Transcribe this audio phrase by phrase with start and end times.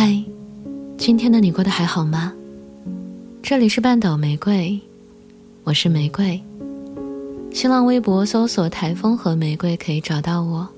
[0.00, 0.14] 嗨，
[0.96, 2.32] 今天的你过得还好吗？
[3.42, 4.78] 这里是半岛玫瑰，
[5.64, 6.40] 我是玫瑰。
[7.52, 10.68] 新浪微博搜索“台风和玫瑰”可以找到我。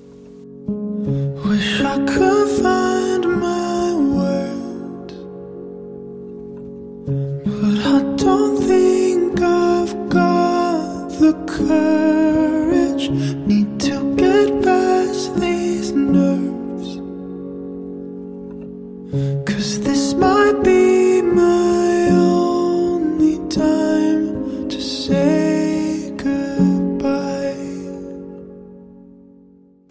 [1.45, 5.12] Wish I could find my words,
[7.45, 13.11] but I don't think I've got the courage.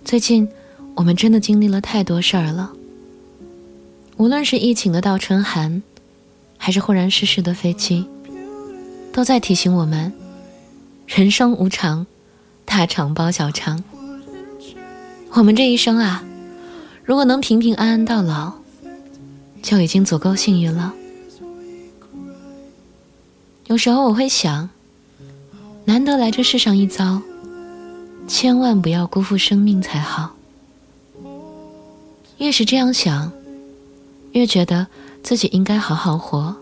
[0.10, 0.50] 最近。
[0.96, 2.74] 我们真的经历了太多事儿了，
[4.18, 5.84] 无论是疫情的倒春寒，
[6.58, 8.08] 还是忽然逝世的飞机，
[9.14, 10.12] 都在提醒我们：
[11.06, 12.08] 人生无常，
[12.66, 13.84] 大肠包小肠。
[15.34, 16.26] 我们这一生啊，
[17.06, 18.54] 如果能平平安安到老，
[19.62, 20.92] 就已经足够幸运了。
[23.68, 24.72] 有时候我会想，
[25.86, 27.22] 难得来这世上一遭，
[28.30, 30.36] 千万不要辜负生命才好。
[32.38, 33.32] 越是这样想，
[34.34, 34.86] 越觉得
[35.24, 36.56] 自己应该好好活。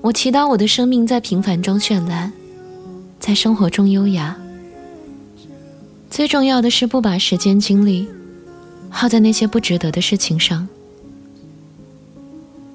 [0.00, 2.32] 我祈祷我的生命在平凡中绚烂，
[3.20, 4.36] 在生活中优雅。
[6.10, 8.08] 最重要的是不把时间精力
[8.90, 10.66] 耗在那些不值得的事情上。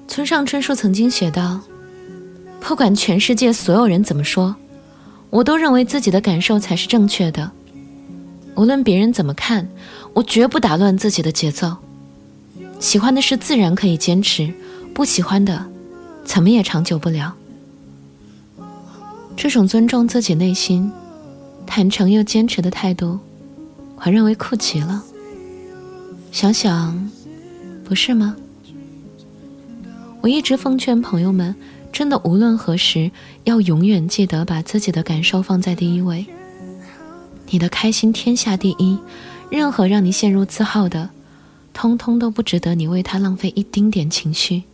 [0.08, 1.60] 村上春树曾经写道
[2.58, 4.56] ：“不管全世界所有人怎么说，
[5.34, 7.50] 我都认为自己的感受才是正确的。
[8.54, 9.68] 无论别人怎么看。”
[10.14, 11.76] 我绝不打乱自己的节奏。
[12.78, 14.54] 喜欢的事自然可以坚持，
[14.94, 15.66] 不喜欢的，
[16.24, 17.34] 怎么也长久不了。
[19.36, 20.92] 这种尊重自己内心、
[21.66, 23.18] 坦诚又坚持的态度，
[23.96, 25.02] 我认为酷极了。
[26.30, 27.10] 想想，
[27.82, 28.36] 不是吗？
[30.20, 31.52] 我一直奉劝朋友们，
[31.94, 33.12] 真的无论何时，
[33.44, 36.26] 要永远记得把自己的感受放在第一位。
[37.50, 38.98] 你的开心天下第一。
[39.48, 41.10] 任何让你陷入自耗的，
[41.72, 44.64] 通通都不值得你为他浪费一丁点情绪。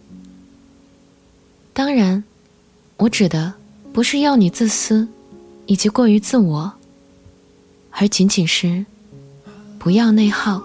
[1.75, 2.25] 当然，
[2.97, 3.52] 我指的
[3.92, 5.06] 不是要你自私，
[5.66, 6.72] 以及过于自我，
[7.91, 8.87] 而仅仅是
[9.78, 10.62] 不要内耗。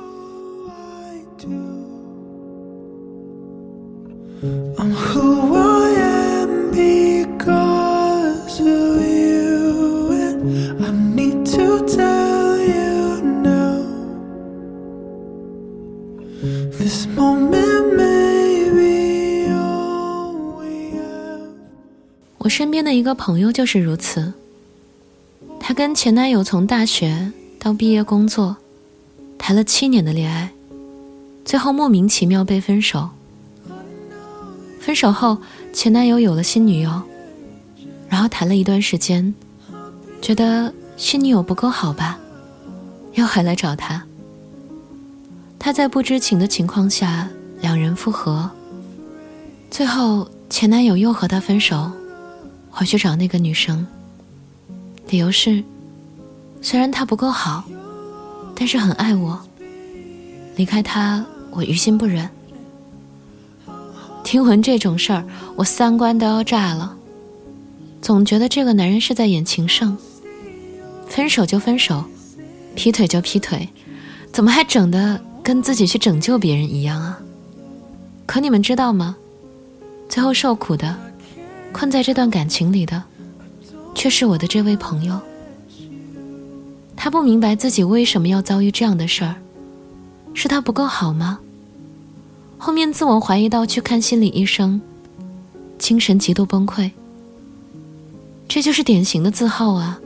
[22.96, 24.34] 一个朋友就是如此。
[25.60, 28.58] 她跟前男友从大学到毕业工作，
[29.38, 30.52] 谈了七年的恋爱，
[31.44, 33.10] 最后莫名其妙被分手。
[34.80, 35.38] 分手后，
[35.74, 37.02] 前男友有了新女友，
[38.08, 39.34] 然后谈了一段时间，
[40.22, 42.20] 觉得新女友不够好吧，
[43.14, 44.04] 又还来找他。
[45.58, 47.28] 他在不知情的情况下，
[47.60, 48.50] 两人复合。
[49.72, 51.92] 最后，前男友又和他分手。
[52.78, 53.88] 回去找那个女生，
[55.08, 55.64] 理由是，
[56.62, 57.64] 虽然她不够好，
[58.54, 59.42] 但是很爱我。
[60.58, 62.30] 离开她，我于心不忍。
[64.26, 65.26] 听闻这种事儿，
[65.56, 66.98] 我三观都要炸了。
[68.02, 69.98] 总觉得这个男人是在演情圣，
[71.08, 72.04] 分手就分手，
[72.76, 73.70] 劈腿就劈腿，
[74.34, 77.20] 怎么还整的跟自己去拯救别人一样啊？
[78.26, 79.16] 可你们知道吗？
[80.10, 81.05] 最后受苦的。
[81.76, 83.04] 困在这段感情里的，
[83.94, 85.20] 却是我的这位朋友。
[86.96, 89.36] 他不明白自己为什么要遭遇这样的事儿，
[90.34, 91.38] 是他不够好吗？
[92.58, 94.80] 后面自我怀疑到去看心理医生，
[95.78, 96.90] 精神极度崩溃。
[98.48, 100.00] 这就是典型的自耗啊！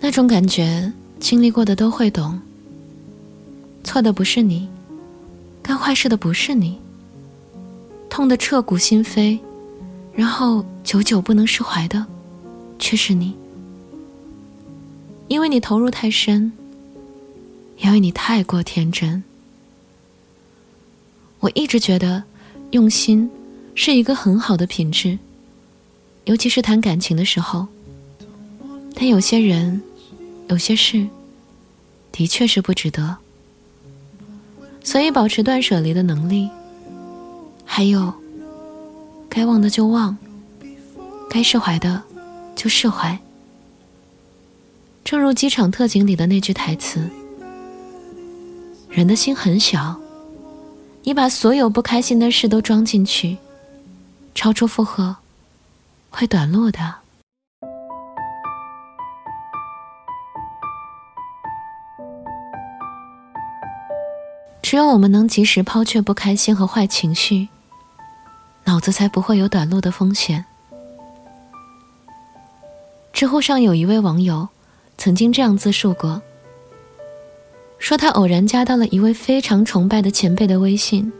[0.00, 2.40] 那种感觉，经历过的都会懂。
[3.84, 4.68] 错的不是你，
[5.62, 6.76] 干坏事的不是你，
[8.10, 9.38] 痛得彻骨心扉。
[10.16, 12.04] 然后久久不能释怀的，
[12.78, 13.34] 却是你，
[15.28, 16.50] 因为你投入太深，
[17.78, 19.22] 因为你太过天真。
[21.40, 22.24] 我一直觉得，
[22.70, 23.30] 用心
[23.74, 25.18] 是一个很好的品质，
[26.24, 27.66] 尤其是谈感情的时候。
[28.94, 29.82] 但有些人，
[30.48, 31.06] 有些事，
[32.10, 33.18] 的确是不值得。
[34.82, 36.48] 所以，保持断舍离的能力，
[37.66, 38.14] 还有。
[39.28, 40.16] 该忘的就忘，
[41.28, 42.02] 该释怀的
[42.54, 43.18] 就释怀。
[45.04, 47.08] 正如机场特警里的那句台词
[48.90, 50.00] ：“人的心很小，
[51.02, 53.36] 你把所有不开心的事都装进去，
[54.34, 55.16] 超出负荷
[56.10, 56.94] 会短路的。
[64.62, 67.46] 只有我们能及时抛却不开心和坏情绪，
[68.66, 70.44] 脑子才不会有短路的风险。
[73.12, 74.48] 知乎上有一位网友
[74.98, 76.20] 曾经这样自述过。
[77.78, 81.12] 说他偶然加到了一位非常崇拜的前辈的微信。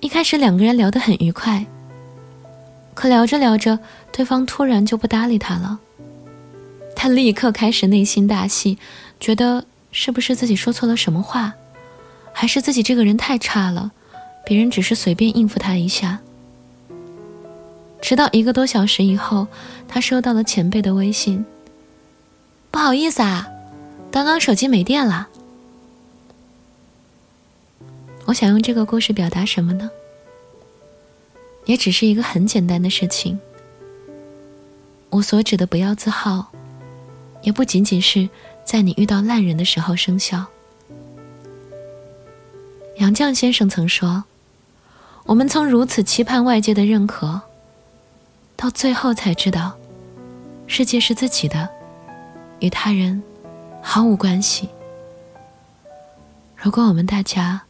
[0.00, 1.66] 一开始两个人聊得很愉快，
[2.94, 3.78] 可聊着聊着，
[4.12, 5.78] 对方突然就不搭理他了。
[6.94, 8.78] 他立刻开始内心大戏，
[9.20, 11.52] 觉得是不是自己说错了什么话，
[12.32, 13.90] 还是自己这个人太差了，
[14.46, 16.20] 别人只是随便应付他一下。
[18.00, 19.46] 直到一个多小时以后，
[19.86, 21.44] 他收到了前辈的微信
[22.70, 23.48] ：“不好意思啊，
[24.10, 25.28] 刚刚手机没电了。”
[28.26, 29.90] 我想用这个故事表达什么呢？
[31.66, 33.38] 也只是一个很简单的事情。
[35.10, 36.52] 我所指的不要自耗，
[37.42, 38.28] 也不仅仅是
[38.64, 40.46] 在你遇到烂人的时候生效。
[42.96, 44.24] 杨绛先生曾说
[45.24, 47.40] ：“我们曾如此期盼外界的认可，
[48.58, 49.78] 到最后才知道，
[50.66, 51.66] 世界是自己的，
[52.60, 53.22] 与他人
[53.80, 54.68] 毫无关系。”
[56.54, 57.62] 如果我们大家。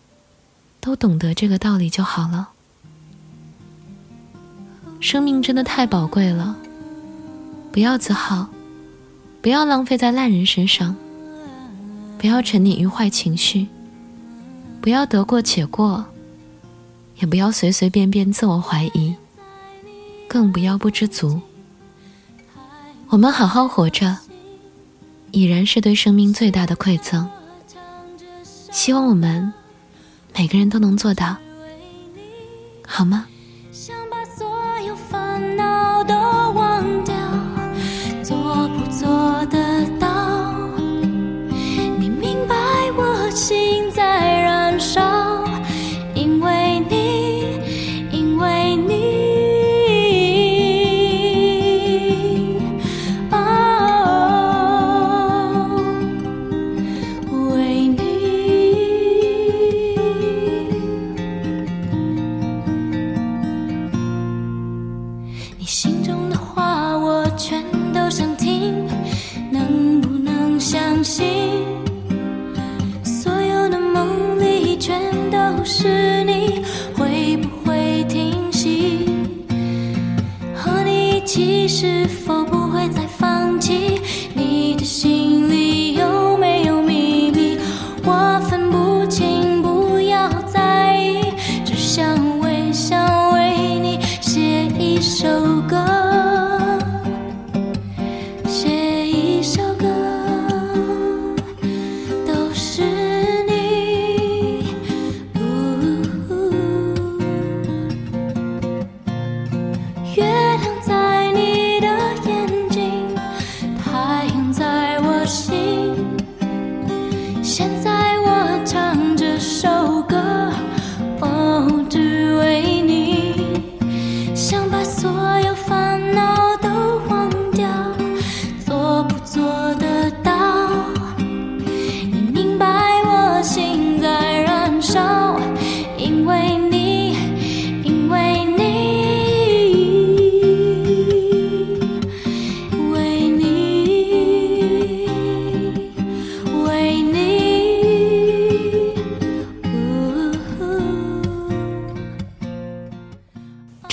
[0.80, 2.50] 都懂得这个道理就好了。
[5.00, 6.56] 生命真的太宝贵了，
[7.72, 8.46] 不要自耗，
[9.42, 10.94] 不要浪费在烂人身上，
[12.16, 13.66] 不要沉溺于坏情绪，
[14.80, 16.06] 不要得过且过，
[17.16, 19.14] 也不要随随便便自我怀疑，
[20.28, 21.40] 更不要不知足。
[23.08, 24.16] 我们好好活着，
[25.30, 27.28] 已然是对生命最大的馈赠。
[28.70, 29.52] 希望我们。
[30.36, 31.36] 每个人都能做到，
[32.86, 33.26] 好吗？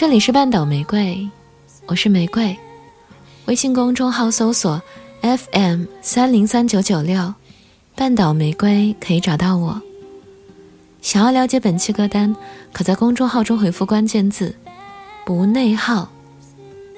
[0.05, 1.27] 这里是半岛玫瑰，
[1.88, 2.55] 我是玫瑰。
[3.45, 4.79] 微信公众号搜索
[5.24, 7.33] FM 三零三九九六，
[7.95, 9.81] 半岛玫瑰可以找到我。
[11.01, 12.35] 想要了解本期歌单，
[12.71, 14.55] 可在公众号中回复关键字
[15.25, 16.07] “不内耗”，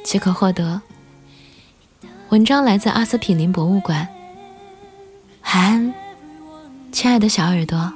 [0.03, 0.81] 即可获得。
[2.27, 4.05] 文章来自阿司匹林博物馆。
[5.45, 5.93] 晚安，
[6.91, 7.89] 亲爱的小耳朵。